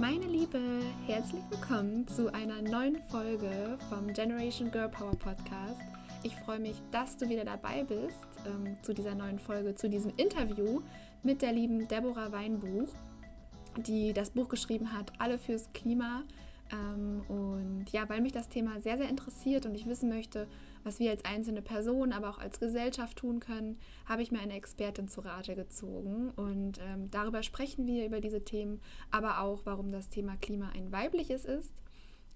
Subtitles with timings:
[0.00, 5.78] Meine Liebe, herzlich willkommen zu einer neuen Folge vom Generation Girl Power Podcast.
[6.22, 8.16] Ich freue mich, dass du wieder dabei bist
[8.46, 10.80] ähm, zu dieser neuen Folge, zu diesem Interview
[11.22, 12.88] mit der lieben Deborah Weinbuch,
[13.76, 16.22] die das Buch geschrieben hat, Alle fürs Klima.
[16.72, 20.48] Ähm, und ja, weil mich das Thema sehr, sehr interessiert und ich wissen möchte,
[20.84, 24.54] was wir als einzelne Person, aber auch als Gesellschaft tun können, habe ich mir eine
[24.54, 26.30] Expertin zu Rate gezogen.
[26.36, 28.80] Und ähm, darüber sprechen wir über diese Themen,
[29.10, 31.72] aber auch, warum das Thema Klima ein weibliches ist,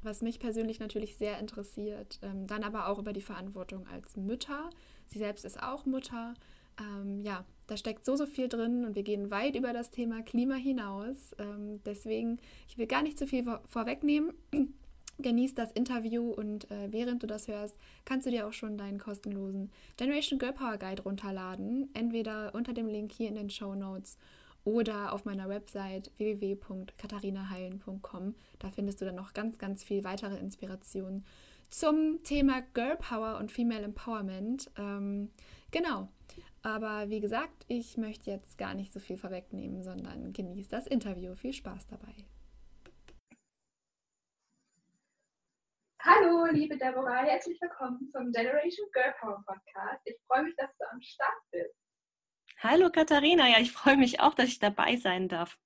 [0.03, 2.19] was mich persönlich natürlich sehr interessiert.
[2.23, 4.71] Ähm, dann aber auch über die Verantwortung als Mütter.
[5.07, 6.35] Sie selbst ist auch Mutter.
[6.79, 10.23] Ähm, ja, da steckt so, so viel drin und wir gehen weit über das Thema
[10.23, 11.35] Klima hinaus.
[11.39, 12.39] Ähm, deswegen,
[12.69, 14.35] ich will gar nicht zu viel vor vorwegnehmen.
[15.19, 18.99] Genieß das Interview und äh, während du das hörst, kannst du dir auch schon deinen
[18.99, 21.89] kostenlosen Generation Girl Power Guide runterladen.
[21.95, 24.19] Entweder unter dem Link hier in den Show Notes
[24.65, 28.35] oder auf meiner Website www.katharinaheilen.com.
[28.59, 31.25] Da findest du dann noch ganz, ganz viel weitere Inspirationen
[31.71, 34.71] zum Thema Girl Power und Female Empowerment.
[34.79, 35.31] Ähm,
[35.71, 36.09] genau.
[36.63, 41.35] Aber wie gesagt, ich möchte jetzt gar nicht so viel vorwegnehmen, sondern genieß das Interview.
[41.35, 42.15] Viel Spaß dabei.
[46.01, 50.01] Hallo, liebe Deborah, herzlich willkommen zum Generation Girl Power Podcast.
[50.05, 51.75] Ich freue mich, dass du am Start bist.
[52.61, 55.59] Hallo Katharina, ja, ich freue mich auch, dass ich dabei sein darf.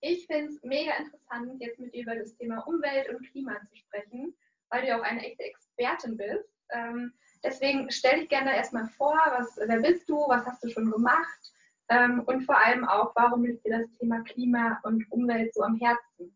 [0.00, 3.76] Ich finde es mega interessant, jetzt mit dir über das Thema Umwelt und Klima zu
[3.76, 4.34] sprechen,
[4.70, 6.48] weil du ja auch eine echte Expertin bist.
[6.70, 7.12] Ähm,
[7.44, 11.52] deswegen stell dich gerne erstmal vor, was, wer bist du, was hast du schon gemacht
[11.90, 15.76] ähm, und vor allem auch, warum liegt dir das Thema Klima und Umwelt so am
[15.76, 16.34] Herzen?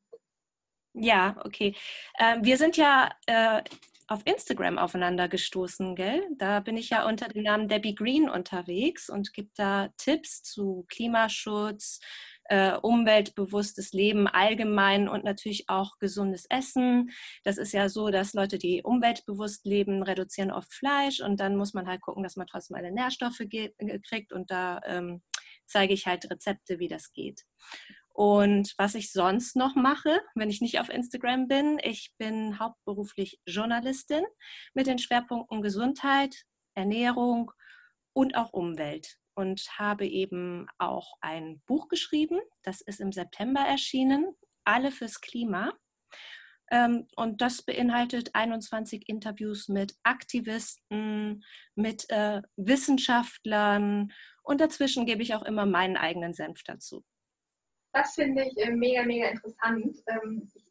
[0.98, 1.74] Ja, okay.
[2.14, 3.62] Äh, wir sind ja äh,
[4.08, 6.22] auf Instagram aufeinander gestoßen, gell?
[6.38, 10.86] Da bin ich ja unter dem Namen Debbie Green unterwegs und gebe da Tipps zu
[10.88, 12.00] Klimaschutz,
[12.44, 17.10] äh, umweltbewusstes Leben allgemein und natürlich auch gesundes Essen.
[17.44, 21.74] Das ist ja so, dass Leute, die umweltbewusst leben, reduzieren oft Fleisch und dann muss
[21.74, 23.42] man halt gucken, dass man trotzdem alle Nährstoffe
[24.08, 25.22] kriegt und da ähm,
[25.66, 27.44] zeige ich halt Rezepte, wie das geht.
[28.16, 33.38] Und was ich sonst noch mache, wenn ich nicht auf Instagram bin, ich bin hauptberuflich
[33.44, 34.24] Journalistin
[34.72, 36.34] mit den Schwerpunkten Gesundheit,
[36.74, 37.52] Ernährung
[38.14, 44.34] und auch Umwelt und habe eben auch ein Buch geschrieben, das ist im September erschienen,
[44.64, 45.74] Alle fürs Klima.
[46.70, 51.44] Ähm, und das beinhaltet 21 Interviews mit Aktivisten,
[51.74, 54.10] mit äh, Wissenschaftlern
[54.42, 57.04] und dazwischen gebe ich auch immer meinen eigenen Senf dazu.
[57.96, 59.96] Das finde ich äh, mega, mega interessant.
[60.06, 60.70] Ähm, ich,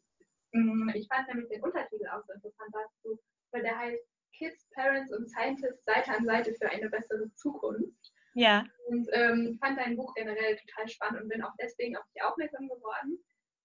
[0.52, 3.20] mh, ich, fand nämlich den Untertitel auch so interessant dazu,
[3.50, 4.04] weil der heißt
[4.38, 8.12] Kids, Parents und Scientists Seite an Seite für eine bessere Zukunft.
[8.34, 8.64] Ja.
[8.86, 12.68] Und ähm, fand dein Buch generell total spannend und bin auch deswegen auf dich aufmerksam
[12.68, 13.18] geworden,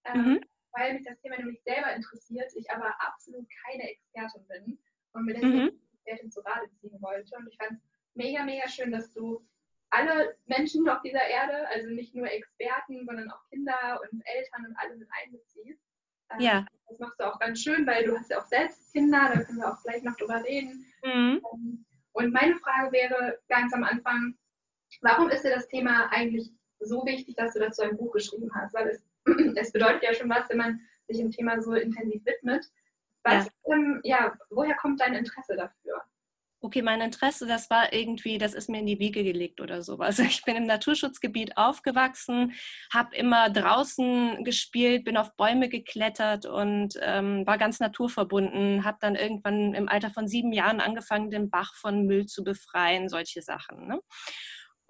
[0.06, 0.40] ähm, mhm.
[0.72, 4.78] weil mich das Thema nämlich selber interessiert, ich aber absolut keine Expertin bin
[5.12, 5.80] und mir deswegen mhm.
[5.92, 7.36] Expertin zu Rate ziehen wollte.
[7.36, 7.84] Und ich fand es
[8.14, 9.46] mega, mega schön, dass du
[9.92, 14.76] alle Menschen auf dieser Erde, also nicht nur Experten, sondern auch Kinder und Eltern und
[14.76, 15.82] alle mit einbeziehst.
[16.30, 16.66] Ähm, ja.
[16.88, 19.58] Das machst du auch ganz schön, weil du hast ja auch selbst Kinder, da können
[19.58, 20.86] wir auch gleich noch drüber reden.
[21.04, 21.42] Mhm.
[21.52, 24.34] Ähm, und meine Frage wäre ganz am Anfang,
[25.02, 28.74] warum ist dir das Thema eigentlich so wichtig, dass du dazu ein Buch geschrieben hast?
[28.74, 29.04] Weil es,
[29.56, 32.64] es bedeutet ja schon was, wenn man sich dem Thema so intensiv widmet.
[33.24, 33.74] Was, ja.
[33.74, 36.02] Ähm, ja, woher kommt dein Interesse dafür?
[36.62, 40.18] Okay, mein Interesse, das war irgendwie, das ist mir in die Wiege gelegt oder sowas.
[40.32, 42.54] Ich bin im Naturschutzgebiet aufgewachsen,
[42.92, 49.16] habe immer draußen gespielt, bin auf Bäume geklettert und ähm, war ganz naturverbunden, habe dann
[49.16, 53.88] irgendwann im Alter von sieben Jahren angefangen, den Bach von Müll zu befreien, solche Sachen.
[53.88, 54.00] Ne?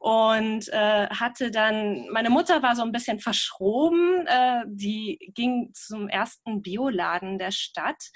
[0.03, 6.09] und äh, hatte dann, meine Mutter war so ein bisschen verschroben, äh, die ging zum
[6.09, 8.11] ersten Bioladen der Stadt,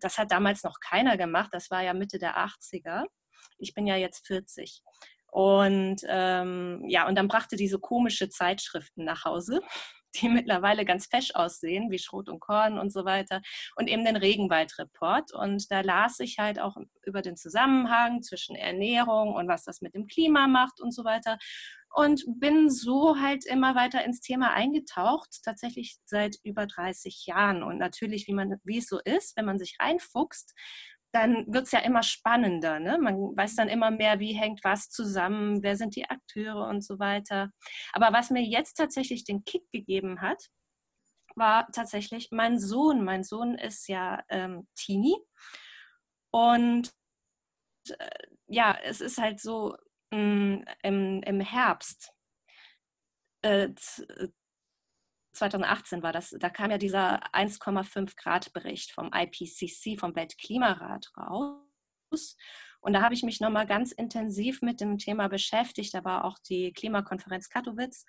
[0.00, 3.04] das hat damals noch keiner gemacht, das war ja Mitte der 80er.
[3.58, 4.82] Ich bin ja jetzt 40.
[5.28, 9.60] Und ähm, ja, und dann brachte diese komische Zeitschriften nach Hause,
[10.20, 13.42] die mittlerweile ganz fesch aussehen, wie Schrot und Korn und so weiter,
[13.76, 15.32] und eben den Regenwaldreport.
[15.32, 19.94] Und da las ich halt auch über den Zusammenhang zwischen Ernährung und was das mit
[19.94, 21.38] dem Klima macht und so weiter
[21.96, 27.62] und bin so halt immer weiter ins Thema eingetaucht, tatsächlich seit über 30 Jahren.
[27.62, 30.52] Und natürlich, wie, man, wie es so ist, wenn man sich reinfuchst,
[31.16, 32.78] dann wird es ja immer spannender.
[32.80, 32.98] Ne?
[32.98, 36.98] Man weiß dann immer mehr, wie hängt was zusammen, wer sind die Akteure und so
[36.98, 37.50] weiter.
[37.92, 40.42] Aber was mir jetzt tatsächlich den Kick gegeben hat,
[41.34, 43.04] war tatsächlich mein Sohn.
[43.04, 45.16] Mein Sohn ist ja ähm, Teenie.
[46.30, 46.92] Und
[47.88, 48.08] äh,
[48.46, 49.76] ja, es ist halt so,
[50.10, 50.64] im,
[51.22, 52.12] im Herbst
[53.42, 53.68] äh,
[55.36, 62.36] 2018 war das, da kam ja dieser 1,5 Grad Bericht vom IPCC, vom Weltklimarat raus.
[62.80, 65.94] Und da habe ich mich nochmal ganz intensiv mit dem Thema beschäftigt.
[65.94, 68.04] Da war auch die Klimakonferenz Katowice.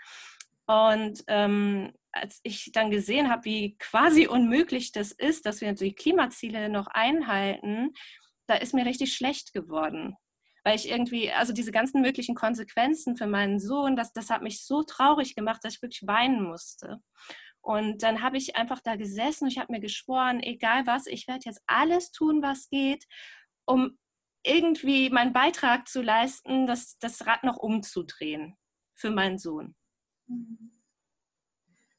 [0.67, 5.95] Und ähm, als ich dann gesehen habe, wie quasi unmöglich das ist, dass wir die
[5.95, 7.93] Klimaziele noch einhalten,
[8.47, 10.15] da ist mir richtig schlecht geworden.
[10.67, 14.65] Weil ich irgendwie, also diese ganzen möglichen Konsequenzen für meinen Sohn, das, das hat mich
[14.65, 16.97] so traurig gemacht, dass ich wirklich weinen musste.
[17.61, 21.25] Und dann habe ich einfach da gesessen und ich habe mir geschworen, egal was, ich
[21.25, 23.05] werde jetzt alles tun, was geht,
[23.65, 23.97] um
[24.43, 28.57] irgendwie meinen Beitrag zu leisten, das, das Rad noch umzudrehen
[28.93, 29.73] für meinen Sohn.
[30.25, 30.73] Mhm.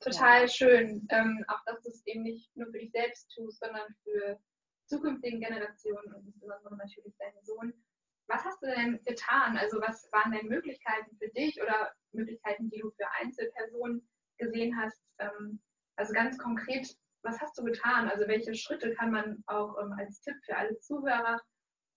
[0.00, 0.48] Total ja.
[0.48, 4.38] schön, ähm, auch dass du es eben nicht nur für dich selbst tust, sondern für
[4.84, 7.72] zukünftigen Generationen und insbesondere natürlich deinen Sohn.
[8.28, 9.56] Was hast du denn getan?
[9.56, 15.02] Also was waren denn Möglichkeiten für dich oder Möglichkeiten, die du für Einzelpersonen gesehen hast?
[15.18, 15.60] Ähm,
[15.96, 18.08] also ganz konkret, was hast du getan?
[18.08, 21.40] Also welche Schritte kann man auch ähm, als Tipp für alle Zuhörer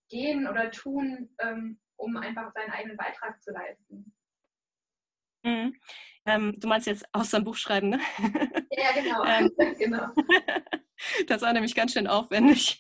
[0.10, 4.14] gehen oder tun, ähm, um einfach seinen eigenen Beitrag zu leisten?
[5.44, 5.76] Mhm.
[6.26, 8.00] Ähm, du meinst jetzt aus seinem Buch schreiben, ne?
[8.72, 9.24] Ja, genau.
[9.26, 10.08] ähm, genau.
[11.28, 12.78] Das war nämlich ganz schön aufwendig.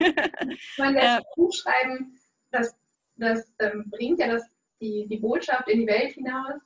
[0.77, 2.18] Meine, das äh, Buch schreiben,
[2.51, 2.77] das,
[3.21, 4.44] das ähm, bringt ja das,
[4.81, 6.59] die, die Botschaft in die Welt hinaus.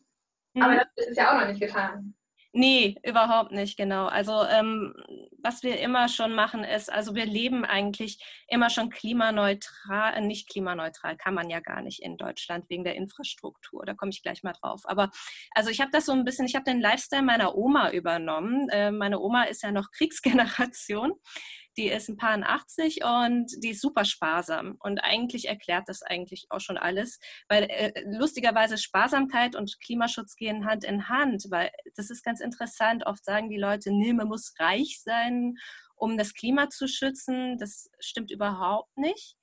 [0.56, 0.82] Aber mhm.
[0.96, 2.16] das ist ja auch noch nicht getan.
[2.58, 4.06] Nee, überhaupt nicht, genau.
[4.06, 4.94] Also ähm,
[5.40, 8.18] was wir immer schon machen ist, also wir leben eigentlich
[8.48, 12.96] immer schon klimaneutral, äh, nicht klimaneutral, kann man ja gar nicht in Deutschland wegen der
[12.96, 14.84] Infrastruktur, da komme ich gleich mal drauf.
[14.86, 15.12] Aber
[15.54, 18.70] also ich habe das so ein bisschen, ich habe den Lifestyle meiner Oma übernommen.
[18.70, 21.12] Äh, meine Oma ist ja noch Kriegsgeneration
[21.78, 24.78] die ist ein paar 80 und die ist super sparsam.
[24.80, 27.20] Und eigentlich erklärt das eigentlich auch schon alles,
[27.50, 33.06] weil äh, lustigerweise Sparsamkeit und Klimaschutz gehen Hand in Hand, weil das ist ganz interessant.
[33.06, 35.56] Oft sagen die Leute, nee, man muss reich sein,
[35.96, 37.58] um das Klima zu schützen.
[37.58, 39.36] Das stimmt überhaupt nicht.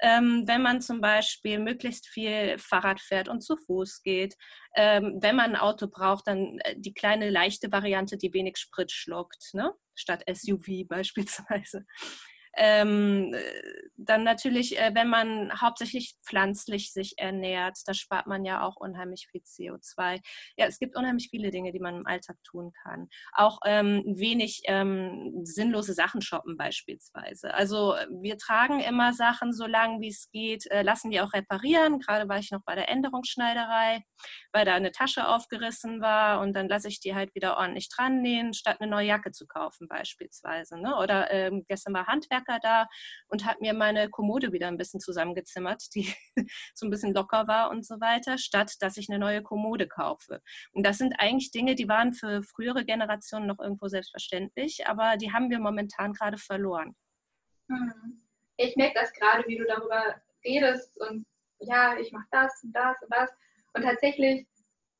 [0.00, 4.36] Ähm, wenn man zum Beispiel möglichst viel Fahrrad fährt und zu Fuß geht.
[4.76, 8.90] Ähm, wenn man ein Auto braucht, dann äh, die kleine leichte Variante, die wenig Sprit
[8.90, 9.54] schluckt.
[9.54, 9.72] Ne?
[9.94, 11.86] Statt SUV beispielsweise.
[12.56, 13.40] Ähm, äh,
[13.96, 19.28] dann natürlich, äh, wenn man hauptsächlich pflanzlich sich ernährt, da spart man ja auch unheimlich
[19.30, 20.20] viel CO2.
[20.56, 23.08] Ja, es gibt unheimlich viele Dinge, die man im Alltag tun kann.
[23.32, 27.54] Auch ähm, wenig ähm, sinnlose Sachen shoppen beispielsweise.
[27.54, 32.00] Also wir tragen immer Sachen so lange wie es geht, äh, lassen die auch reparieren.
[32.00, 34.02] Gerade war ich noch bei der Änderungsschneiderei,
[34.52, 38.22] weil da eine Tasche aufgerissen war und dann lasse ich die halt wieder ordentlich dran
[38.22, 40.80] nähen, statt eine neue Jacke zu kaufen beispielsweise.
[40.80, 40.96] Ne?
[40.96, 42.88] Oder ähm, gestern war Handwerk Handwerker da
[43.28, 46.14] und hat mir meine Kommode wieder ein bisschen zusammengezimmert, die
[46.74, 50.40] so ein bisschen locker war und so weiter, statt dass ich eine neue Kommode kaufe.
[50.72, 55.32] Und das sind eigentlich Dinge, die waren für frühere Generationen noch irgendwo selbstverständlich, aber die
[55.32, 56.94] haben wir momentan gerade verloren.
[57.68, 58.20] Hm.
[58.56, 60.14] Ich merke das gerade, wie du darüber
[60.44, 61.26] redest und
[61.60, 63.30] ja, ich mache das und das und das.
[63.72, 64.46] Und tatsächlich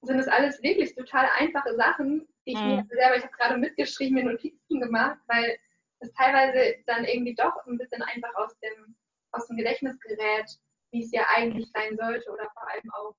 [0.03, 2.77] sind es alles wirklich total einfache Sachen, die ich mhm.
[2.77, 5.57] mir selber, ich habe gerade mitgeschrieben, mir Notizen gemacht, weil
[6.05, 8.97] es teilweise dann irgendwie doch ein bisschen einfach aus dem,
[9.33, 10.51] aus dem Gedächtnis gerät,
[10.91, 13.15] wie es ja eigentlich sein sollte oder vor allem auch,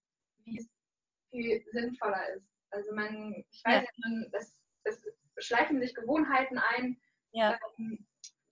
[0.45, 0.69] wie es
[1.29, 2.47] viel sinnvoller ist.
[2.71, 5.01] Also man, ich weiß ja, man, das, das
[5.37, 6.97] schleifen sich Gewohnheiten ein,
[7.31, 7.59] ja.
[7.77, 8.05] Ähm,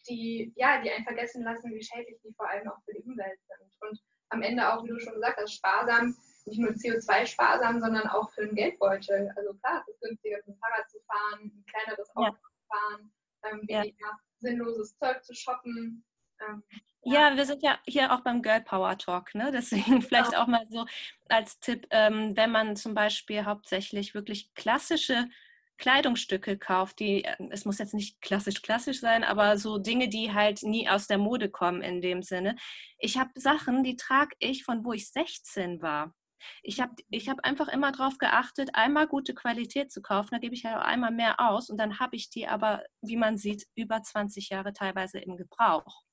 [0.09, 3.39] die, ja, die einen vergessen lassen, wie schädlich die vor allem auch für die Umwelt
[3.47, 3.71] sind.
[3.79, 3.99] Und
[4.29, 8.45] am Ende auch, wie du schon gesagt hast, sparsam, nicht nur CO2-sparsam, sondern auch für
[8.45, 9.31] den Geldbeutel.
[9.37, 12.33] Also klar, es ist günstiger, mit dem Fahrrad zu fahren, ein kleineres Auto ja.
[12.33, 13.13] zu fahren,
[13.43, 14.19] ähm, weniger ja.
[14.39, 16.03] sinnloses Zeug zu shoppen.
[16.41, 16.63] Ähm,
[17.03, 17.29] ja.
[17.29, 17.37] ja.
[17.37, 19.51] wir sind ja hier auch beim Girl Power Talk, ne?
[19.51, 20.43] Deswegen vielleicht genau.
[20.43, 20.85] auch mal so
[21.29, 25.29] als Tipp, ähm, wenn man zum Beispiel hauptsächlich wirklich klassische
[25.77, 30.33] Kleidungsstücke kauft, die, äh, es muss jetzt nicht klassisch klassisch sein, aber so Dinge, die
[30.33, 32.55] halt nie aus der Mode kommen in dem Sinne.
[32.97, 36.13] Ich habe Sachen, die trage ich von wo ich 16 war.
[36.61, 40.55] Ich habe ich hab einfach immer darauf geachtet, einmal gute Qualität zu kaufen, da gebe
[40.55, 44.01] ich ja einmal mehr aus und dann habe ich die aber, wie man sieht, über
[44.01, 46.03] 20 Jahre teilweise im Gebrauch.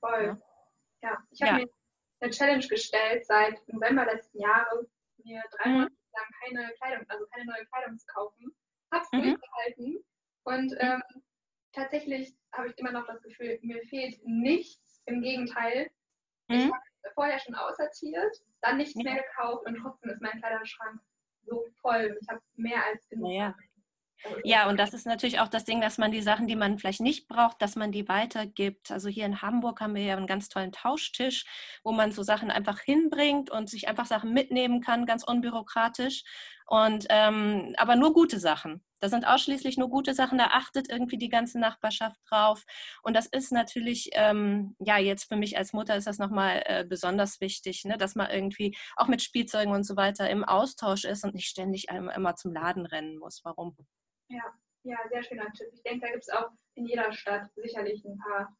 [0.00, 0.40] Voll.
[1.02, 1.18] Ja, ja.
[1.30, 1.66] ich habe ja.
[1.66, 1.72] mir
[2.20, 4.86] eine Challenge gestellt, seit November letzten Jahres,
[5.24, 5.74] mir drei mhm.
[5.74, 8.56] Monate lang keine Kleidung, also keine neue Kleidung zu kaufen.
[8.92, 9.22] Habe es mhm.
[9.22, 10.04] durchgehalten
[10.44, 10.78] und mhm.
[10.80, 11.02] ähm,
[11.72, 15.02] tatsächlich habe ich immer noch das Gefühl, mir fehlt nichts.
[15.06, 15.90] Im Gegenteil,
[16.48, 16.72] ich mhm.
[16.72, 16.84] habe
[17.14, 19.12] vorher schon aussortiert, dann nichts ja.
[19.12, 21.00] mehr gekauft und trotzdem ist mein Kleiderschrank
[21.46, 22.16] so voll.
[22.20, 23.32] Ich habe mehr als genug.
[23.32, 23.54] Ja.
[24.42, 27.00] Ja, und das ist natürlich auch das Ding, dass man die Sachen, die man vielleicht
[27.00, 28.90] nicht braucht, dass man die weitergibt.
[28.90, 31.44] Also hier in Hamburg haben wir ja einen ganz tollen Tauschtisch,
[31.84, 36.24] wo man so Sachen einfach hinbringt und sich einfach Sachen mitnehmen kann, ganz unbürokratisch.
[36.68, 38.84] Und ähm, aber nur gute Sachen.
[39.00, 42.64] Da sind ausschließlich nur gute Sachen, da achtet irgendwie die ganze Nachbarschaft drauf.
[43.02, 46.84] Und das ist natürlich, ähm, ja, jetzt für mich als Mutter ist das nochmal äh,
[46.84, 51.24] besonders wichtig, ne, dass man irgendwie auch mit Spielzeugen und so weiter im Austausch ist
[51.24, 53.40] und nicht ständig immer zum Laden rennen muss.
[53.44, 53.74] Warum?
[54.28, 54.44] Ja,
[54.82, 55.68] ja, sehr schöner Tipp.
[55.72, 58.54] Ich denke, da gibt es auch in jeder Stadt sicherlich ein paar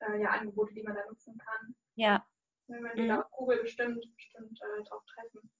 [0.00, 1.74] äh, ja, Angebote, die man da nutzen kann.
[1.96, 2.24] Ja.
[2.68, 3.08] Wenn man mhm.
[3.08, 5.50] da auf Google bestimmt, bestimmt äh, drauf treffen.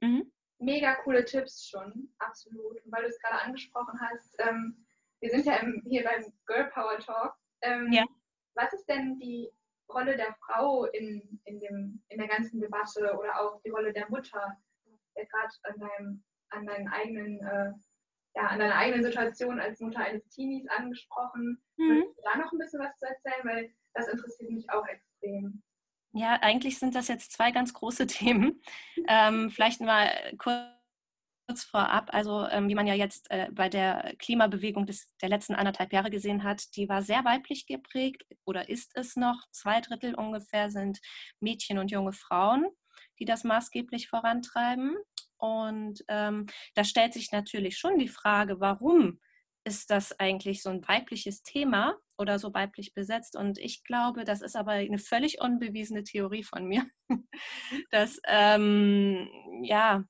[0.00, 0.32] Mhm
[0.64, 2.84] mega coole Tipps schon, absolut.
[2.84, 4.84] Und weil du es gerade angesprochen hast, ähm,
[5.20, 7.34] wir sind ja im, hier beim Girl Power Talk.
[7.62, 8.04] Ähm, ja.
[8.54, 9.50] Was ist denn die
[9.88, 14.08] Rolle der Frau in, in, dem, in der ganzen Debatte oder auch die Rolle der
[14.10, 14.56] Mutter?
[15.16, 17.72] Ja, gerade an deinem, an deinen eigenen, äh,
[18.36, 21.62] ja, an deiner eigenen Situation als Mutter eines Teenies angesprochen.
[21.76, 22.04] Mhm.
[22.22, 23.44] Da noch ein bisschen was zu erzählen?
[23.44, 25.62] Weil das interessiert mich auch extrem.
[26.16, 28.62] Ja, eigentlich sind das jetzt zwei ganz große Themen.
[29.08, 34.86] Ähm, vielleicht mal kurz vorab, also ähm, wie man ja jetzt äh, bei der Klimabewegung
[34.86, 39.16] des, der letzten anderthalb Jahre gesehen hat, die war sehr weiblich geprägt oder ist es
[39.16, 39.46] noch.
[39.50, 41.00] Zwei Drittel ungefähr sind
[41.40, 42.66] Mädchen und junge Frauen,
[43.18, 44.96] die das maßgeblich vorantreiben.
[45.36, 49.20] Und ähm, da stellt sich natürlich schon die Frage, warum
[49.64, 53.36] ist das eigentlich so ein weibliches Thema oder so weiblich besetzt?
[53.36, 56.86] Und ich glaube, das ist aber eine völlig unbewiesene Theorie von mir,
[57.90, 59.28] dass ähm,
[59.62, 60.04] ja,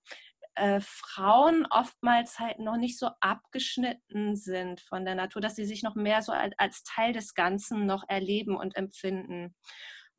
[0.57, 5.83] äh, Frauen oftmals halt noch nicht so abgeschnitten sind von der Natur, dass sie sich
[5.83, 9.55] noch mehr so als, als Teil des Ganzen noch erleben und empfinden.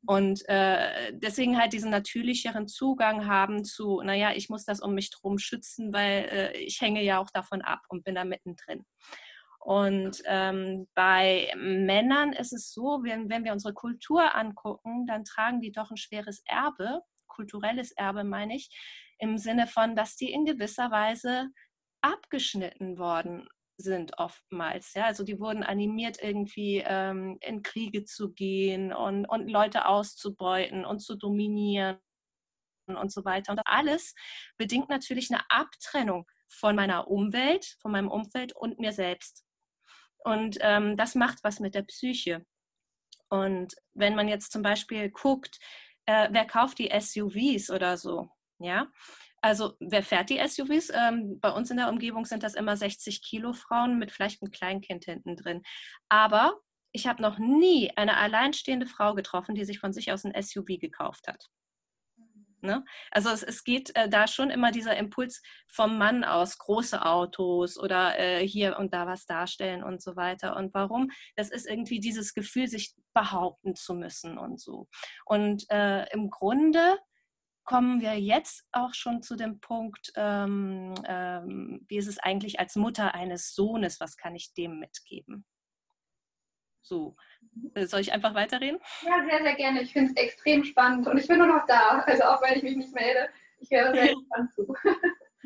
[0.06, 5.10] Und äh, deswegen halt diesen natürlicheren Zugang haben zu, naja, ich muss das um mich
[5.10, 8.84] drum schützen, weil äh, ich hänge ja auch davon ab und bin da mittendrin.
[9.66, 15.60] Und ähm, bei Männern ist es so, wenn, wenn wir unsere Kultur angucken, dann tragen
[15.60, 18.70] die doch ein schweres Erbe, kulturelles Erbe meine ich,
[19.18, 21.48] im Sinne von, dass die in gewisser Weise
[22.00, 24.94] abgeschnitten worden sind oftmals.
[24.94, 25.06] Ja?
[25.06, 31.00] Also die wurden animiert, irgendwie ähm, in Kriege zu gehen und, und Leute auszubeuten und
[31.00, 31.98] zu dominieren
[32.86, 33.50] und so weiter.
[33.50, 34.14] Und alles
[34.58, 39.45] bedingt natürlich eine Abtrennung von meiner Umwelt, von meinem Umfeld und mir selbst.
[40.26, 42.44] Und ähm, das macht was mit der Psyche.
[43.28, 45.60] Und wenn man jetzt zum Beispiel guckt,
[46.06, 48.28] äh, wer kauft die SUVs oder so,
[48.58, 48.88] ja,
[49.40, 50.90] also wer fährt die SUVs?
[50.92, 54.50] Ähm, bei uns in der Umgebung sind das immer 60 Kilo Frauen mit vielleicht einem
[54.50, 55.62] Kleinkind hinten drin.
[56.08, 56.58] Aber
[56.90, 60.80] ich habe noch nie eine alleinstehende Frau getroffen, die sich von sich aus ein SUV
[60.80, 61.46] gekauft hat.
[62.60, 62.84] Ne?
[63.10, 67.78] Also es, es geht äh, da schon immer dieser Impuls vom Mann aus, große Autos
[67.78, 70.56] oder äh, hier und da was darstellen und so weiter.
[70.56, 71.10] Und warum?
[71.36, 74.88] Das ist irgendwie dieses Gefühl, sich behaupten zu müssen und so.
[75.24, 76.98] Und äh, im Grunde
[77.64, 82.76] kommen wir jetzt auch schon zu dem Punkt, ähm, ähm, wie ist es eigentlich als
[82.76, 85.44] Mutter eines Sohnes, was kann ich dem mitgeben?
[86.86, 87.16] So,
[87.74, 88.78] äh, soll ich einfach weiterreden?
[89.02, 89.82] Ja, sehr, sehr gerne.
[89.82, 92.04] Ich finde es extrem spannend und ich bin nur noch da.
[92.06, 93.28] Also auch wenn ich mich nicht melde,
[93.58, 94.74] ich höre sehr gespannt zu.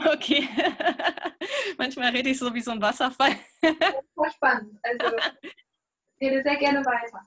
[0.03, 0.49] Okay.
[1.77, 3.37] Manchmal rede ich so wie so ein Wasserfall.
[4.15, 4.79] Voll spannend.
[4.83, 5.53] Also ich
[6.23, 7.21] rede sehr gerne weiter.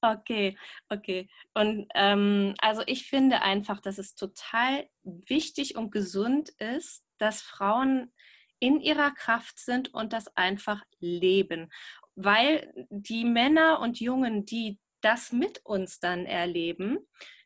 [0.00, 0.56] Okay,
[0.90, 1.28] okay.
[1.54, 8.12] Und ähm, also ich finde einfach, dass es total wichtig und gesund ist, dass Frauen
[8.60, 11.72] in ihrer Kraft sind und das einfach leben
[12.14, 16.98] weil die Männer und Jungen, die das mit uns dann erleben,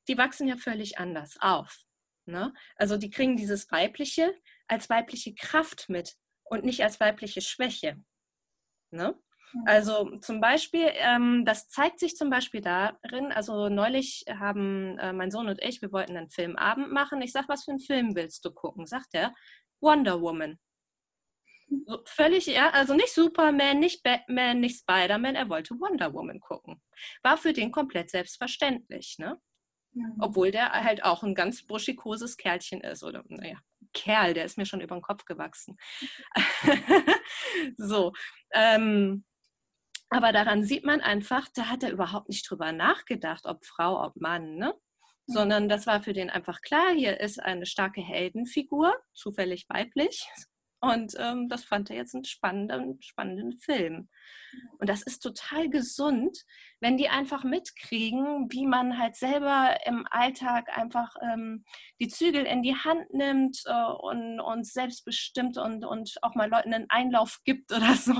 [0.09, 1.85] die wachsen ja völlig anders auf.
[2.26, 2.52] Ne?
[2.76, 4.35] Also die kriegen dieses Weibliche
[4.66, 8.02] als weibliche Kraft mit und nicht als weibliche Schwäche.
[8.90, 9.18] Ne?
[9.66, 15.30] Also zum Beispiel, ähm, das zeigt sich zum Beispiel darin, also neulich haben äh, mein
[15.30, 17.23] Sohn und ich, wir wollten einen Filmabend machen.
[17.23, 18.87] Ich sag, was für einen Film willst du gucken?
[18.87, 19.33] Sagt er,
[19.80, 20.59] Wonder Woman.
[21.87, 26.83] So, völlig, ja, also nicht Superman, nicht Batman, nicht Spider-Man, er wollte Wonder Woman gucken.
[27.23, 29.40] War für den komplett selbstverständlich, ne?
[29.93, 30.16] Mhm.
[30.21, 33.02] Obwohl der halt auch ein ganz buschikoses Kerlchen ist.
[33.02, 33.59] Oder, naja,
[33.93, 35.76] Kerl, der ist mir schon über den Kopf gewachsen.
[37.76, 38.12] so.
[38.52, 39.25] Ähm,
[40.11, 44.16] aber daran sieht man einfach, da hat er überhaupt nicht drüber nachgedacht, ob Frau, ob
[44.16, 44.75] Mann, ne?
[45.26, 50.28] Sondern das war für den einfach klar, hier ist eine starke Heldenfigur, zufällig weiblich,
[50.92, 54.08] und ähm, das fand er jetzt einen spannenden, spannenden Film.
[54.78, 56.38] Und das ist total gesund,
[56.80, 61.64] wenn die einfach mitkriegen, wie man halt selber im Alltag einfach ähm,
[62.00, 66.74] die Zügel in die Hand nimmt äh, und, und selbstbestimmt und, und auch mal Leuten
[66.74, 68.14] einen Einlauf gibt oder so.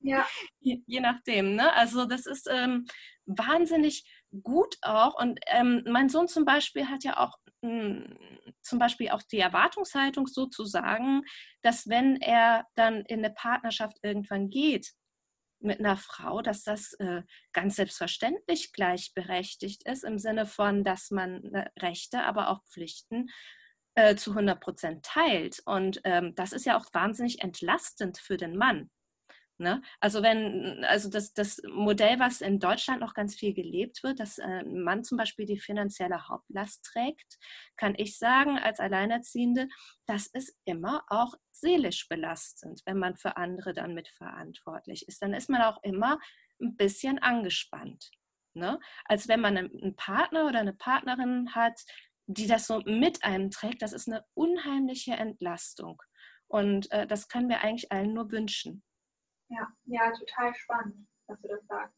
[0.00, 0.26] Ja.
[0.60, 1.56] Je, je nachdem.
[1.56, 1.72] Ne?
[1.72, 2.86] Also das ist ähm,
[3.26, 4.04] wahnsinnig
[4.42, 5.20] gut auch.
[5.20, 7.38] Und ähm, mein Sohn zum Beispiel hat ja auch
[8.62, 11.22] zum Beispiel auch die Erwartungshaltung sozusagen,
[11.62, 14.92] dass wenn er dann in eine Partnerschaft irgendwann geht
[15.60, 21.42] mit einer Frau, dass das äh, ganz selbstverständlich gleichberechtigt ist im Sinne von, dass man
[21.54, 23.30] äh, Rechte, aber auch Pflichten
[23.94, 25.62] äh, zu 100 Prozent teilt.
[25.64, 28.90] Und ähm, das ist ja auch wahnsinnig entlastend für den Mann.
[29.58, 29.82] Ne?
[30.00, 34.40] Also wenn, also das, das Modell, was in Deutschland noch ganz viel gelebt wird, dass
[34.40, 37.38] ein äh, Mann zum Beispiel die finanzielle Hauptlast trägt,
[37.76, 39.68] kann ich sagen, als Alleinerziehende,
[40.06, 45.22] das ist immer auch seelisch belastend, wenn man für andere dann mitverantwortlich ist.
[45.22, 46.18] Dann ist man auch immer
[46.60, 48.10] ein bisschen angespannt.
[48.54, 48.80] Ne?
[49.04, 51.80] Als wenn man einen Partner oder eine Partnerin hat,
[52.26, 56.02] die das so mit einem trägt, das ist eine unheimliche Entlastung.
[56.48, 58.82] Und äh, das können wir eigentlich allen nur wünschen.
[59.54, 61.96] Ja, ja, total spannend, dass du das sagst.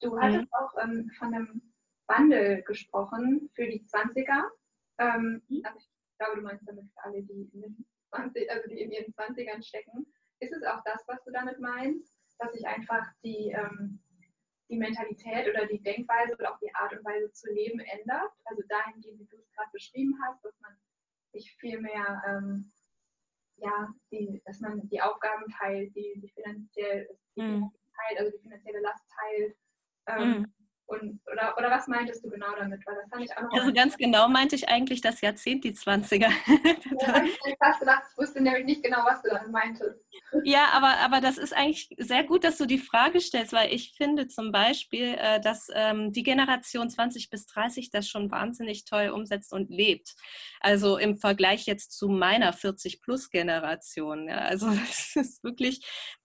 [0.00, 0.52] Du hattest mhm.
[0.52, 1.62] auch ähm, von einem
[2.06, 4.44] Wandel gesprochen für die 20er.
[4.98, 5.62] Ähm, mhm.
[5.64, 9.12] also ich glaube, du meinst damit für alle, die in, 20, also die in ihren
[9.12, 10.06] 20ern stecken.
[10.40, 14.00] Ist es auch das, was du damit meinst, dass sich einfach die, ähm,
[14.68, 18.30] die Mentalität oder die Denkweise oder auch die Art und Weise zu leben ändert?
[18.44, 20.76] Also dahingehend, wie du es gerade beschrieben hast, dass man
[21.32, 22.70] sich viel mehr ähm,
[23.58, 27.70] ja, die, dass man die Aufgaben teilt, die, die finanziell die mm.
[27.96, 29.56] teilt, also die finanzielle Last teilt.
[30.08, 30.52] Ähm, mm.
[30.88, 32.86] Und, oder, oder was meintest du genau damit?
[32.86, 36.20] Weil das fand ich auch also ganz genau meinte ich eigentlich das Jahrzehnt, die 20er.
[36.20, 40.05] ja, ich habe gedacht, ich wusste nämlich nicht genau, was du damit meintest.
[40.44, 43.94] Ja, aber, aber das ist eigentlich sehr gut, dass du die Frage stellst, weil ich
[43.96, 49.08] finde zum Beispiel, äh, dass ähm, die Generation 20 bis 30 das schon wahnsinnig toll
[49.08, 50.14] umsetzt und lebt.
[50.60, 54.28] Also im Vergleich jetzt zu meiner 40-Plus-Generation.
[54.28, 55.80] Ja, also das ist wirklich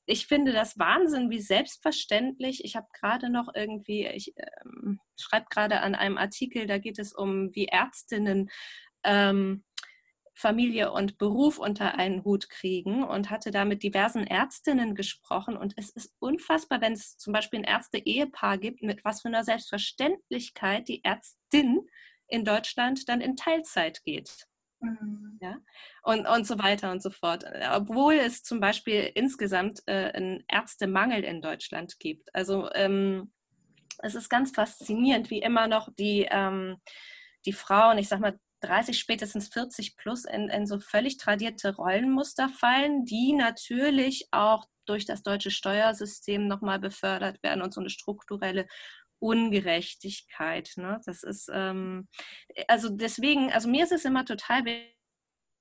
[0.07, 2.65] ich finde das Wahnsinn, wie selbstverständlich.
[2.65, 7.13] Ich habe gerade noch irgendwie, ich ähm, schreibe gerade an einem Artikel, da geht es
[7.13, 8.49] um, wie Ärztinnen
[9.03, 9.63] ähm,
[10.33, 15.57] Familie und Beruf unter einen Hut kriegen und hatte da mit diversen Ärztinnen gesprochen.
[15.57, 19.43] Und es ist unfassbar, wenn es zum Beispiel ein Ärzte-Ehepaar gibt, mit was für einer
[19.43, 21.87] Selbstverständlichkeit die Ärztin
[22.27, 24.47] in Deutschland dann in Teilzeit geht.
[24.79, 25.37] Mhm.
[25.41, 25.57] Ja?
[26.03, 27.43] Und, und so weiter und so fort.
[27.71, 32.33] Obwohl es zum Beispiel insgesamt äh, einen Ärztemangel in Deutschland gibt.
[32.33, 33.31] Also ähm,
[33.99, 36.77] es ist ganz faszinierend, wie immer noch die, ähm,
[37.45, 42.49] die Frauen, ich sag mal 30, spätestens 40 plus in, in so völlig tradierte Rollenmuster
[42.49, 48.67] fallen, die natürlich auch durch das deutsche Steuersystem nochmal befördert werden und so eine strukturelle
[49.19, 50.71] Ungerechtigkeit.
[50.77, 50.99] Ne?
[51.05, 52.07] Das ist, ähm,
[52.67, 54.63] also deswegen, also mir ist es immer total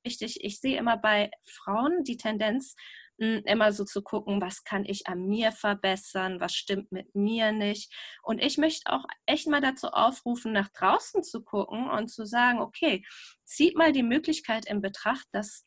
[0.05, 2.75] wichtig, ich sehe immer bei Frauen die Tendenz,
[3.21, 7.93] immer so zu gucken, was kann ich an mir verbessern, was stimmt mit mir nicht.
[8.23, 12.61] Und ich möchte auch echt mal dazu aufrufen, nach draußen zu gucken und zu sagen,
[12.61, 13.05] okay,
[13.45, 15.67] zieht mal die Möglichkeit in Betracht, dass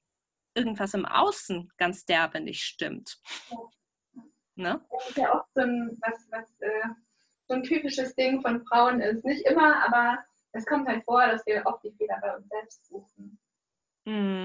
[0.55, 3.19] irgendwas im Außen ganz derbe nicht stimmt.
[4.55, 4.83] Ne?
[4.91, 6.89] Das ist ja auch so ein, was, was äh,
[7.47, 9.23] so ein typisches Ding von Frauen ist.
[9.25, 12.85] Nicht immer, aber es kommt halt vor, dass wir oft die Fehler bei uns selbst
[12.85, 13.39] suchen.
[14.05, 14.42] Mhm.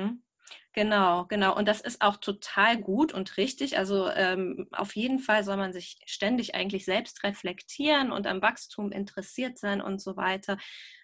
[0.78, 1.56] Genau, genau.
[1.56, 3.76] Und das ist auch total gut und richtig.
[3.78, 8.92] Also ähm, auf jeden Fall soll man sich ständig eigentlich selbst reflektieren und am Wachstum
[8.92, 10.56] interessiert sein und so weiter.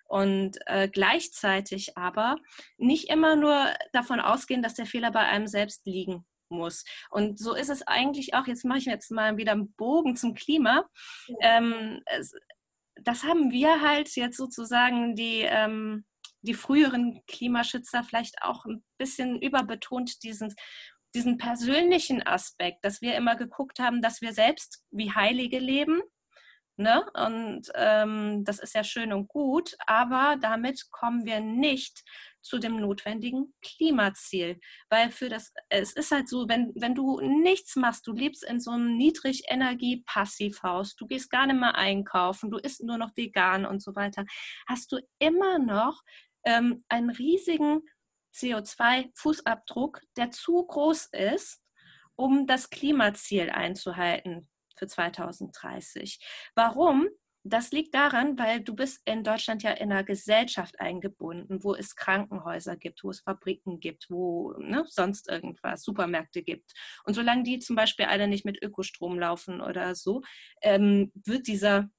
[0.05, 2.37] Und äh, gleichzeitig aber
[2.79, 6.85] nicht immer nur davon ausgehen, dass der Fehler bei einem selbst liegen muss.
[7.11, 10.35] Und so ist es eigentlich auch, jetzt mache ich jetzt mal wieder einen Bogen zum
[10.35, 10.89] Klima.
[11.41, 12.33] Ähm, es,
[13.03, 16.05] das haben wir halt jetzt sozusagen die, ähm,
[16.45, 20.55] die früheren Klimaschützer vielleicht auch ein bisschen überbetont, diesen,
[21.15, 26.03] diesen persönlichen Aspekt, dass wir immer geguckt haben, dass wir selbst wie Heilige leben.
[26.77, 27.05] Ne?
[27.15, 32.03] Und ähm, das ist ja schön und gut, aber damit kommen wir nicht
[32.43, 34.59] zu dem notwendigen Klimaziel.
[34.91, 38.59] Weil für das, es ist halt so, wenn, wenn du nichts machst, du lebst in
[38.59, 43.81] so einem Niedrigenergie-Passivhaus, du gehst gar nicht mehr einkaufen, du isst nur noch vegan und
[43.81, 44.25] so weiter,
[44.67, 46.03] hast du immer noch
[46.45, 47.83] ähm, einen riesigen
[48.35, 51.63] CO2-Fußabdruck, der zu groß ist,
[52.17, 56.19] um das Klimaziel einzuhalten für 2030.
[56.55, 57.09] Warum?
[57.47, 61.95] Das liegt daran, weil du bist in Deutschland ja in einer Gesellschaft eingebunden, wo es
[61.95, 66.73] Krankenhäuser gibt, wo es Fabriken gibt, wo ne, sonst irgendwas, Supermärkte gibt.
[67.05, 70.23] Und solange die zum Beispiel alle nicht mit Ökostrom laufen oder so,
[70.63, 71.91] ähm, wird dieser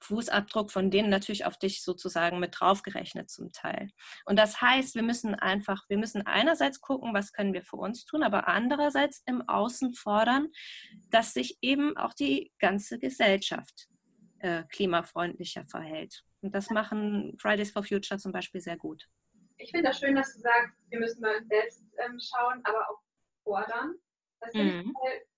[0.00, 3.90] Fußabdruck von denen natürlich auf dich sozusagen mit draufgerechnet zum Teil.
[4.24, 8.04] Und das heißt, wir müssen einfach, wir müssen einerseits gucken, was können wir für uns
[8.04, 10.48] tun, aber andererseits im Außen fordern,
[11.10, 13.88] dass sich eben auch die ganze Gesellschaft
[14.40, 16.22] äh, klimafreundlicher verhält.
[16.40, 19.04] Und das machen Fridays for Future zum Beispiel sehr gut.
[19.56, 22.88] Ich finde das schön, dass du sagst, wir müssen bei uns selbst ähm, schauen, aber
[22.88, 23.00] auch
[23.42, 23.94] fordern.
[24.40, 24.80] Das finde mhm.
[24.80, 24.92] ich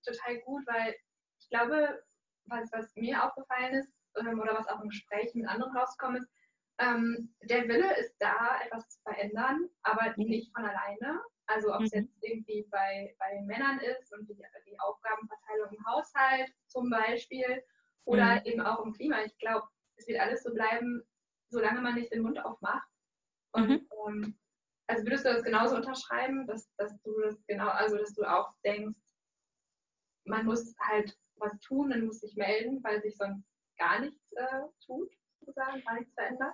[0.05, 0.95] total, total, gut, weil
[1.39, 2.03] ich glaube,
[2.45, 6.29] was, was mir aufgefallen ist ähm, oder was auch im Gespräch mit anderen rausgekommen ist,
[6.79, 10.25] ähm, der Wille ist da, etwas zu verändern, aber mhm.
[10.25, 11.21] nicht von alleine.
[11.45, 12.01] Also ob es mhm.
[12.01, 17.63] jetzt irgendwie bei, bei Männern ist und die, die Aufgabenverteilung im Haushalt zum Beispiel
[18.05, 18.41] oder mhm.
[18.45, 19.21] eben auch im Klima.
[19.23, 21.03] Ich glaube, es wird alles so bleiben,
[21.49, 22.87] solange man nicht den Mund aufmacht.
[23.51, 23.87] Und mhm.
[24.07, 24.39] ähm,
[24.87, 28.53] also würdest du das genauso unterschreiben, dass, dass du das genau, also dass du auch
[28.63, 28.99] denkst,
[30.25, 33.43] man muss halt was tun, man muss sich melden, weil sich sonst
[33.81, 36.53] gar nichts äh, tut, sozusagen, gar nichts verändert?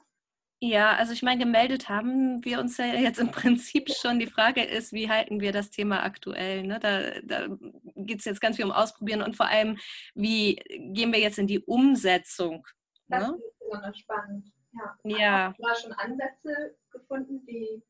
[0.59, 4.17] Ja, also ich meine, gemeldet haben wir uns ja jetzt im Prinzip schon.
[4.17, 6.63] Die Frage ist, wie halten wir das Thema aktuell?
[6.63, 6.79] Ne?
[6.79, 7.47] Da, da
[7.95, 9.77] geht es jetzt ganz viel um Ausprobieren und vor allem,
[10.15, 12.65] wie gehen wir jetzt in die Umsetzung?
[13.07, 13.35] Das ne?
[13.35, 14.51] ist besonders spannend.
[14.73, 15.17] Ja.
[15.17, 15.47] ja.
[15.49, 17.83] Hast du da schon Ansätze gefunden, die,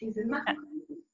[0.00, 1.04] die Sinn machen könnten?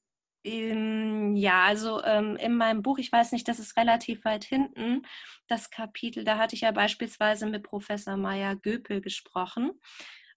[0.45, 5.01] Ja, also ähm, in meinem Buch, ich weiß nicht, das ist relativ weit hinten,
[5.47, 9.71] das Kapitel, da hatte ich ja beispielsweise mit Professor Maya Göpel gesprochen.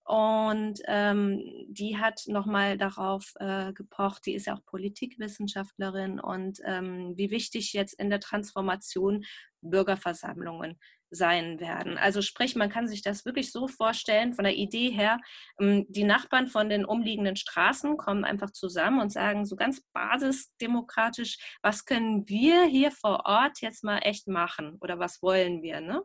[0.05, 7.15] Und ähm, die hat nochmal darauf äh, gepocht, die ist ja auch Politikwissenschaftlerin und ähm,
[7.17, 9.25] wie wichtig jetzt in der Transformation
[9.61, 10.81] Bürgerversammlungen
[11.13, 11.99] sein werden.
[11.99, 15.21] Also sprich, man kann sich das wirklich so vorstellen, von der Idee her,
[15.61, 21.39] ähm, die Nachbarn von den umliegenden Straßen kommen einfach zusammen und sagen so ganz basisdemokratisch,
[21.63, 25.81] was können wir hier vor Ort jetzt mal echt machen oder was wollen wir?
[25.81, 26.03] Ne?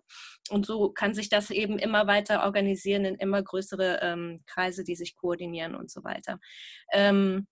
[0.49, 4.95] Und so kann sich das eben immer weiter organisieren in immer größere ähm, Kreise, die
[4.95, 6.39] sich koordinieren und so weiter.
[6.91, 7.47] Ähm,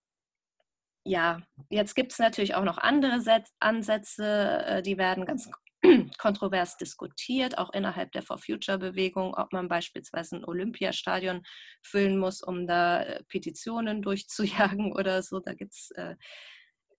[1.07, 3.21] ja, jetzt gibt es natürlich auch noch andere
[3.59, 5.49] Ansätze, äh, die werden ganz
[6.17, 11.43] kontrovers diskutiert, auch innerhalb der For Future-Bewegung, ob man beispielsweise ein Olympiastadion
[11.81, 15.39] füllen muss, um da äh, Petitionen durchzujagen oder so.
[15.39, 16.15] Da gibt es äh,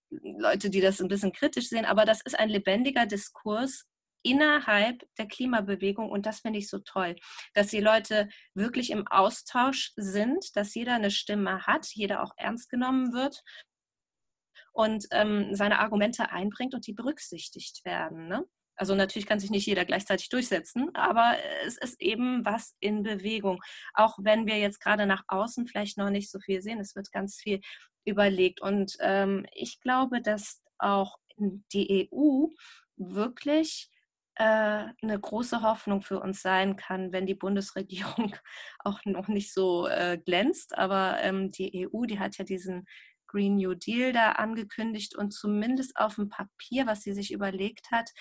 [0.09, 3.85] Leute, die das ein bisschen kritisch sehen, aber das ist ein lebendiger Diskurs
[4.23, 7.15] innerhalb der Klimabewegung und das finde ich so toll,
[7.53, 12.69] dass die Leute wirklich im Austausch sind, dass jeder eine Stimme hat, jeder auch ernst
[12.69, 13.43] genommen wird
[14.73, 18.27] und ähm, seine Argumente einbringt und die berücksichtigt werden.
[18.27, 18.45] Ne?
[18.77, 21.35] Also natürlich kann sich nicht jeder gleichzeitig durchsetzen, aber
[21.65, 23.61] es ist eben was in Bewegung.
[23.93, 27.11] Auch wenn wir jetzt gerade nach außen vielleicht noch nicht so viel sehen, es wird
[27.11, 27.59] ganz viel
[28.05, 28.61] überlegt.
[28.61, 32.47] Und ähm, ich glaube, dass auch die EU
[32.95, 33.89] wirklich
[34.35, 34.43] äh,
[35.01, 38.35] eine große Hoffnung für uns sein kann, wenn die Bundesregierung
[38.79, 40.77] auch noch nicht so äh, glänzt.
[40.77, 42.85] Aber ähm, die EU, die hat ja diesen
[43.27, 48.11] Green New Deal da angekündigt und zumindest auf dem Papier, was sie sich überlegt hat,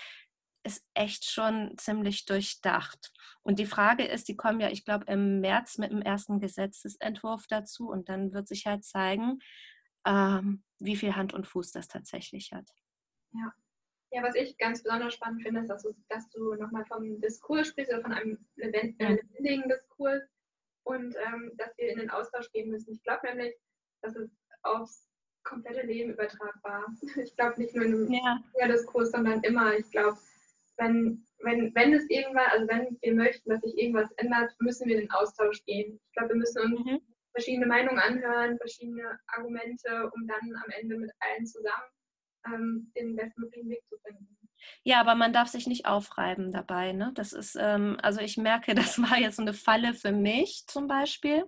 [0.67, 3.13] ist echt schon ziemlich durchdacht.
[3.43, 7.47] Und die Frage ist, die kommen ja, ich glaube, im März mit dem ersten Gesetzesentwurf
[7.47, 9.39] dazu und dann wird sich halt zeigen,
[10.05, 12.69] ähm, wie viel Hand und Fuß das tatsächlich hat.
[13.33, 13.53] Ja.
[14.13, 17.69] Ja, was ich ganz besonders spannend finde, ist, dass du, dass du nochmal vom Diskurs
[17.69, 20.23] sprichst oder von einem lebendigen Diskurs
[20.85, 22.95] und ähm, dass wir in den Austausch gehen müssen.
[22.95, 23.55] Ich glaube nämlich,
[24.03, 24.31] dass es
[24.63, 25.09] aufs
[25.43, 26.87] komplette Leben übertragbar.
[27.17, 28.69] Ich glaube nicht nur in einem ja.
[28.69, 29.77] Diskurs, sondern immer.
[29.77, 30.19] Ich glaube,
[30.79, 34.97] wenn, wenn, wenn es irgendwann, also wenn wir möchten, dass sich irgendwas ändert, müssen wir
[34.97, 35.99] in den Austausch gehen.
[36.07, 37.01] Ich glaube, wir müssen uns mhm.
[37.33, 41.91] verschiedene Meinungen anhören, verschiedene Argumente, um dann am Ende mit allen zusammen
[42.47, 44.37] ähm, den bestmöglichen Weg zu finden.
[44.83, 46.93] Ja, aber man darf sich nicht aufreiben dabei.
[46.93, 47.13] Ne?
[47.15, 50.87] Das ist, ähm, also ich merke, das war jetzt so eine Falle für mich zum
[50.87, 51.45] Beispiel.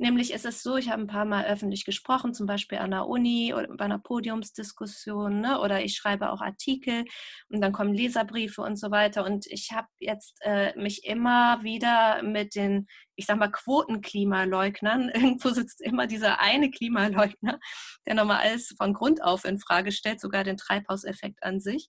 [0.00, 3.08] Nämlich ist es so, ich habe ein paar Mal öffentlich gesprochen, zum Beispiel an der
[3.08, 5.60] Uni oder bei einer Podiumsdiskussion ne?
[5.60, 7.04] oder ich schreibe auch Artikel
[7.48, 9.24] und dann kommen Leserbriefe und so weiter.
[9.24, 15.50] Und ich habe jetzt äh, mich immer wieder mit den, ich sag mal, Quotenklimaleugnern, irgendwo
[15.50, 17.58] sitzt immer dieser eine Klimaleugner,
[18.06, 21.88] der nochmal alles von Grund auf in Frage stellt, sogar den Treibhauseffekt an sich.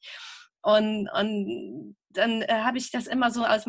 [0.63, 3.67] Und, und dann äh, habe ich das immer so als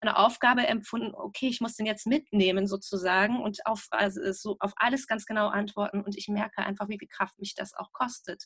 [0.00, 4.72] meine Aufgabe empfunden, okay, ich muss den jetzt mitnehmen sozusagen und auf, also so auf
[4.76, 6.02] alles ganz genau antworten.
[6.02, 8.44] Und ich merke einfach, wie viel Kraft mich das auch kostet.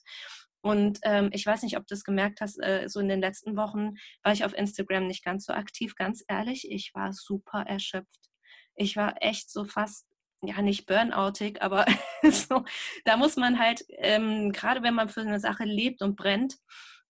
[0.60, 3.56] Und ähm, ich weiß nicht, ob du es gemerkt hast, äh, so in den letzten
[3.56, 6.70] Wochen war ich auf Instagram nicht ganz so aktiv, ganz ehrlich.
[6.70, 8.30] Ich war super erschöpft.
[8.74, 10.06] Ich war echt so fast
[10.42, 11.86] ja, nicht burnoutig, aber
[12.30, 12.64] so,
[13.04, 16.56] da muss man halt, ähm, gerade wenn man für eine Sache lebt und brennt,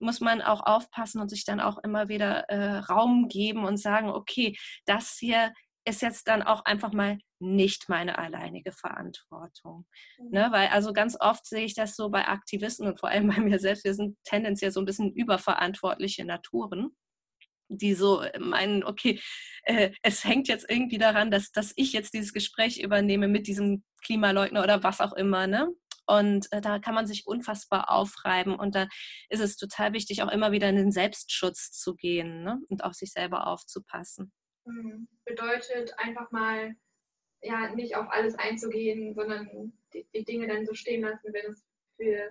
[0.05, 4.09] muss man auch aufpassen und sich dann auch immer wieder äh, Raum geben und sagen,
[4.11, 5.53] okay, das hier
[5.87, 9.87] ist jetzt dann auch einfach mal nicht meine alleinige Verantwortung.
[10.19, 10.31] Mhm.
[10.31, 10.49] Ne?
[10.51, 13.59] Weil also ganz oft sehe ich das so bei Aktivisten und vor allem bei mir
[13.59, 16.95] selbst, wir sind tendenziell so ein bisschen überverantwortliche Naturen
[17.69, 19.21] die so meinen, okay,
[19.65, 23.83] äh, es hängt jetzt irgendwie daran, dass, dass ich jetzt dieses Gespräch übernehme mit diesem
[24.05, 25.69] Klimaleugner oder was auch immer, ne?
[26.07, 28.55] Und äh, da kann man sich unfassbar aufreiben.
[28.55, 28.89] Und da
[29.29, 32.61] ist es total wichtig, auch immer wieder in den Selbstschutz zu gehen ne?
[32.69, 34.33] und auf sich selber aufzupassen.
[34.65, 35.09] Mhm.
[35.25, 36.75] Bedeutet einfach mal,
[37.43, 41.65] ja, nicht auf alles einzugehen, sondern die, die Dinge dann so stehen lassen, wenn es
[41.97, 42.29] für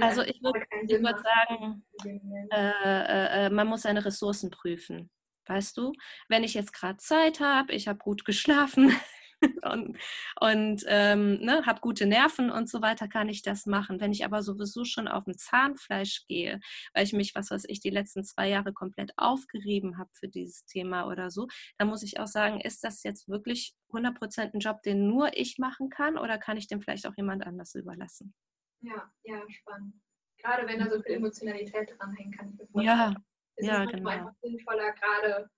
[0.00, 5.10] also ich würde würd sagen, äh, äh, äh, man muss seine Ressourcen prüfen.
[5.46, 5.92] Weißt du,
[6.28, 8.94] wenn ich jetzt gerade Zeit habe, ich habe gut geschlafen,
[9.62, 9.98] und,
[10.40, 14.00] und ähm, ne, habe gute Nerven und so weiter, kann ich das machen.
[14.00, 16.60] Wenn ich aber sowieso schon auf dem Zahnfleisch gehe,
[16.94, 20.64] weil ich mich, was weiß ich, die letzten zwei Jahre komplett aufgerieben habe für dieses
[20.64, 24.82] Thema oder so, dann muss ich auch sagen, ist das jetzt wirklich 100% ein Job,
[24.82, 28.34] den nur ich machen kann oder kann ich den vielleicht auch jemand anders überlassen?
[28.80, 29.94] Ja, ja, spannend.
[30.38, 32.82] Gerade wenn da so viel Emotionalität dranhängt, kann ich.
[32.82, 33.14] Ja,
[33.56, 34.10] ist ja, es genau.
[34.10, 35.48] einfach sinnvoller, gerade,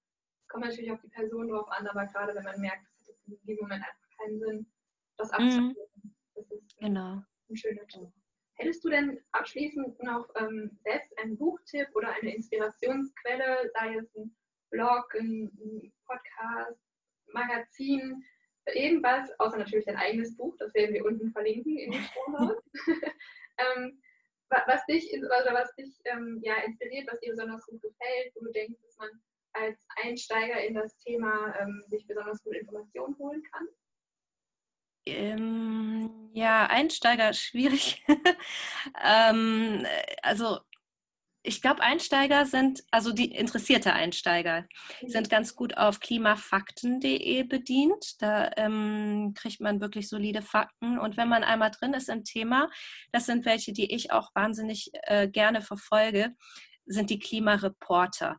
[0.48, 2.86] kommt natürlich auf die Person drauf an, aber gerade wenn man merkt,
[3.26, 4.72] in diesem Moment einfach keinen Sinn,
[5.16, 5.34] das mhm.
[5.34, 6.02] abzuschließen.
[6.02, 6.14] Mhm.
[6.34, 7.22] Das ist genau.
[7.48, 8.08] ein schöner Tipp.
[8.56, 14.34] Hättest du denn abschließend noch ähm, selbst einen Buchtipp oder eine Inspirationsquelle, sei es ein
[14.70, 16.80] Blog, ein, ein Podcast,
[17.32, 18.24] Magazin,
[18.66, 22.56] irgendwas, außer natürlich dein eigenes Buch, das werden wir unten verlinken in den Show
[23.58, 24.00] ähm,
[24.48, 28.52] was dich, oder was dich ähm, ja, inspiriert, was dir besonders gut gefällt, wo du
[28.52, 29.10] denkst, dass man
[29.54, 33.66] als Einsteiger in das Thema ähm, sich besonders gut Informationen holen kann?
[35.06, 38.04] Ähm, ja, Einsteiger schwierig.
[39.04, 39.86] ähm,
[40.22, 40.58] also
[41.46, 44.62] ich glaube, Einsteiger sind, also die interessierte Einsteiger,
[45.02, 45.08] mhm.
[45.08, 48.20] sind ganz gut auf klimafakten.de bedient.
[48.22, 50.98] Da ähm, kriegt man wirklich solide Fakten.
[50.98, 52.70] Und wenn man einmal drin ist im Thema,
[53.12, 56.34] das sind welche, die ich auch wahnsinnig äh, gerne verfolge,
[56.86, 58.38] sind die Klimareporter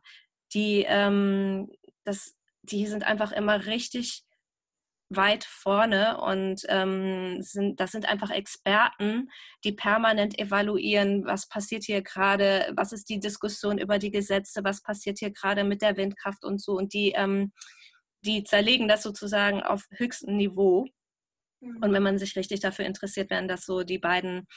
[0.56, 1.70] die, ähm,
[2.04, 4.24] das, die sind einfach immer richtig
[5.08, 9.30] weit vorne und ähm, sind, das sind einfach Experten,
[9.62, 14.82] die permanent evaluieren, was passiert hier gerade, was ist die Diskussion über die Gesetze, was
[14.82, 16.72] passiert hier gerade mit der Windkraft und so.
[16.72, 17.52] Und die, ähm,
[18.24, 20.86] die zerlegen das sozusagen auf höchstem Niveau.
[21.60, 21.82] Mhm.
[21.82, 24.48] Und wenn man sich richtig dafür interessiert, wären das so die beiden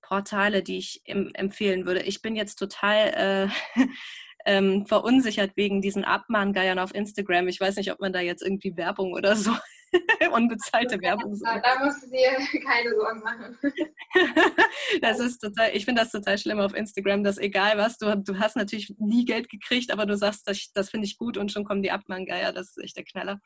[0.00, 2.02] Portale, die ich empfehlen würde.
[2.02, 3.80] Ich bin jetzt total äh,
[4.46, 7.48] ähm, verunsichert wegen diesen Abmahngeiern auf Instagram.
[7.48, 9.52] Ich weiß nicht, ob man da jetzt irgendwie Werbung oder so,
[10.32, 11.34] unbezahlte Werbung.
[11.34, 11.44] So.
[11.44, 12.30] Da musst du dir
[12.66, 13.58] keine Sorgen machen.
[15.00, 18.38] das ist total, ich finde das total schlimm auf Instagram, dass egal was, du, du
[18.38, 21.64] hast natürlich nie Geld gekriegt, aber du sagst, das, das finde ich gut und schon
[21.64, 23.40] kommen die Abmahngeier, das ist echt der Knaller.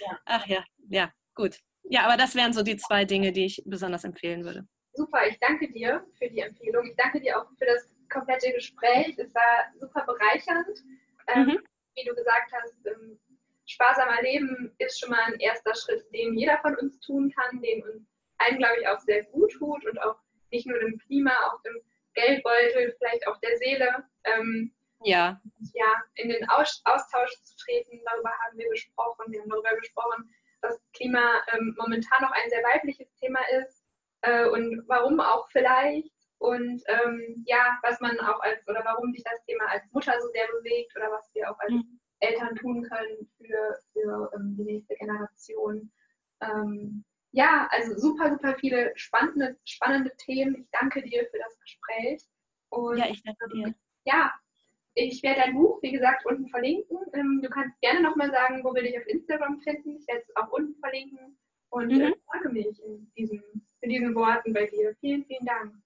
[0.00, 0.18] Ja.
[0.26, 1.58] Ach ja, ja, gut.
[1.84, 4.66] Ja, aber das wären so die zwei Dinge, die ich besonders empfehlen würde.
[4.94, 6.86] Super, ich danke dir für die Empfehlung.
[6.86, 9.18] Ich danke dir auch für das komplette Gespräch.
[9.18, 10.84] Es war super bereichernd.
[11.28, 11.58] Ähm, mhm.
[11.94, 13.18] Wie du gesagt hast, ähm,
[13.66, 17.82] sparsamer Leben ist schon mal ein erster Schritt, den jeder von uns tun kann, den
[17.84, 18.06] uns
[18.38, 20.16] allen, glaube ich, auch sehr gut tut und auch
[20.50, 21.80] nicht nur dem Klima, auch dem
[22.14, 24.04] Geldbeutel, vielleicht auch der Seele.
[24.24, 24.72] Ähm,
[25.04, 25.40] ja.
[25.74, 29.32] ja, in den Aus Austausch zu treten, darüber haben wir gesprochen.
[29.32, 33.84] Wir haben darüber gesprochen, dass Klima ähm, momentan noch ein sehr weibliches Thema ist
[34.20, 39.22] äh, und warum auch vielleicht und ähm, ja, was man auch als oder warum sich
[39.22, 42.00] das Thema als Mutter so sehr bewegt oder was wir auch als mhm.
[42.18, 45.88] Eltern tun können für, für ähm, die nächste Generation.
[46.40, 50.56] Ähm, ja, also super, super viele spannende, spannende Themen.
[50.56, 52.24] Ich danke dir für das Gespräch.
[52.70, 53.74] Und, ja, ich danke dir.
[54.04, 54.32] Ja,
[54.94, 56.98] ich werde dein Buch, wie gesagt, unten verlinken.
[57.12, 59.96] Ähm, du kannst gerne nochmal sagen, wo wir dich auf Instagram finden.
[59.96, 61.38] Ich werde es auch unten verlinken.
[61.70, 62.00] Und mhm.
[62.00, 63.42] äh, danke mich in, diesem,
[63.80, 64.96] in diesen Worten bei dir.
[65.00, 65.81] Vielen, vielen Dank.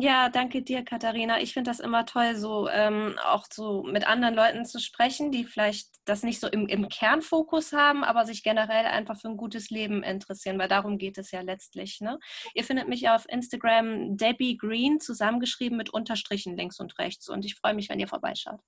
[0.00, 1.40] Ja, danke dir, Katharina.
[1.42, 5.44] Ich finde das immer toll, so ähm, auch so mit anderen Leuten zu sprechen, die
[5.44, 9.68] vielleicht das nicht so im, im Kernfokus haben, aber sich generell einfach für ein gutes
[9.68, 12.00] Leben interessieren, weil darum geht es ja letztlich.
[12.00, 12.18] Ne?
[12.54, 17.56] Ihr findet mich auf Instagram Debbie Green zusammengeschrieben mit Unterstrichen links und rechts und ich
[17.56, 18.60] freue mich, wenn ihr vorbeischaut.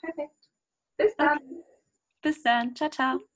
[0.00, 0.48] Perfekt.
[0.96, 1.36] Bis dann.
[1.36, 1.64] Okay.
[2.22, 2.74] Bis dann.
[2.74, 3.35] Ciao, ciao.